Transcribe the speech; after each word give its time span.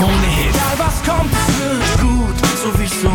Krone 0.00 0.30
Hit. 0.34 0.54
Egal 0.54 0.78
was 0.78 1.02
kommt, 1.02 1.30
es 1.30 1.46
wird 1.60 2.00
gut, 2.00 2.36
sowieso. 2.56 3.12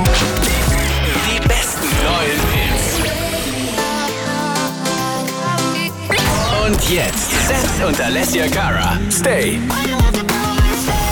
Die 1.25 1.39
besten 1.47 1.87
neuen 2.05 2.41
Hits. 2.53 2.85
Und 6.63 6.89
jetzt 6.91 7.31
Seth 7.47 7.87
und 7.87 7.99
Alessia 7.99 8.47
Cara. 8.49 8.99
Stay. 9.09 9.59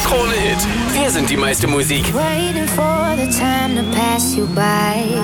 Krone 0.05 0.33
Hit. 0.33 0.59
Wir 0.93 1.09
sind 1.09 1.27
die 1.27 1.38
meiste 1.38 1.65
Musik. 1.65 2.05
Waiting 2.13 2.67
for 2.67 3.15
the 3.17 3.27
time 3.35 3.75
to 3.75 3.83
pass 3.97 4.35
you 4.35 4.45
by. 4.53 5.17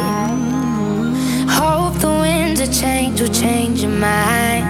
Hope 1.48 2.00
the 2.00 2.08
winds 2.08 2.60
of 2.60 2.72
change 2.72 3.22
will 3.22 3.32
change 3.32 3.84
your 3.84 3.92
mind. 3.92 4.66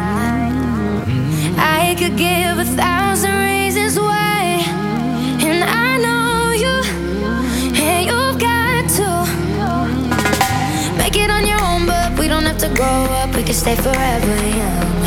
I 1.57 1.96
could 1.98 2.18
give 2.18 2.49
grow 12.79 13.04
up, 13.19 13.36
we 13.36 13.43
can 13.43 13.54
stay 13.54 13.75
forever 13.75 14.38
young. 14.61 15.00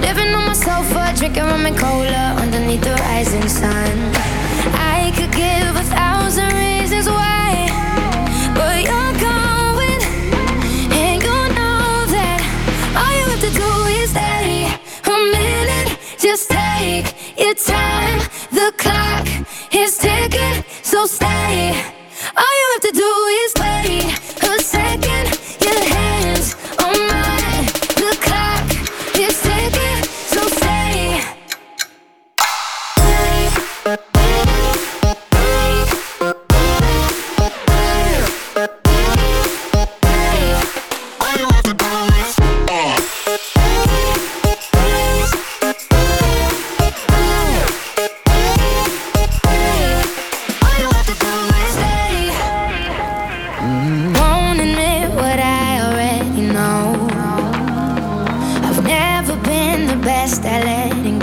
Living 0.00 0.32
on 0.34 0.44
my 0.46 0.54
sofa, 0.54 1.12
drinking 1.14 1.44
rum 1.44 1.66
and 1.66 1.76
cola 1.76 2.24
underneath 2.42 2.80
the 2.80 2.94
rising 3.04 3.46
sun. 3.48 3.92
I 4.96 5.12
could 5.16 5.32
give 5.44 5.72
a 5.76 5.86
thousand 5.98 6.50
reasons 6.64 7.06
why, 7.10 7.68
but 8.58 8.76
you're 8.88 9.16
going, 9.30 10.00
and 11.00 11.16
you 11.26 11.38
know 11.58 11.90
that 12.16 12.40
all 13.00 13.12
you 13.18 13.24
have 13.32 13.42
to 13.48 13.52
do 13.62 13.70
is 14.00 14.08
stay 14.16 14.72
a 15.12 15.16
minute. 15.36 15.90
Just 16.18 16.48
take 16.48 17.06
your 17.36 17.54
time. 17.54 18.20
The 18.58 18.72
clock 18.82 19.26
is 19.70 19.98
ticking, 19.98 20.64
so 20.82 21.04
stay. 21.04 21.76
All 22.40 22.52
you 22.60 22.66
have 22.72 22.84
to 22.88 22.94
do 23.04 23.10
is 23.44 23.51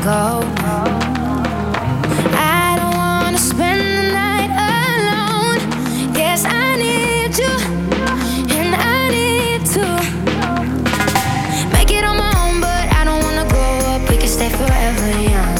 go. 0.02 0.42
I 2.32 2.76
don't 2.80 2.96
wanna 2.96 3.38
spend 3.38 3.82
the 3.98 4.12
night 4.12 4.52
alone. 4.72 5.60
Guess 6.14 6.46
I 6.46 6.76
need 6.78 7.38
you, 7.38 7.54
and 8.58 8.76
I 8.76 9.10
need 9.10 9.66
to 9.76 9.86
make 11.74 11.92
it 11.92 12.04
on 12.04 12.18
my 12.18 12.32
own, 12.44 12.62
but 12.62 12.86
I 13.00 13.04
don't 13.04 13.22
wanna 13.24 13.46
grow 13.50 13.80
up. 13.94 14.10
We 14.10 14.18
can 14.18 14.28
stay 14.28 14.50
forever 14.50 15.10
young. 15.20 15.59